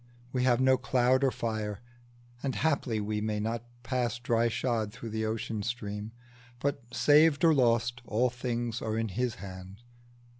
[0.33, 1.79] We have no cloud or fire,
[2.41, 6.11] and haply we May not pass dry shod through the ocean stream;
[6.59, 9.83] But, saved or lost, all things are in His hand."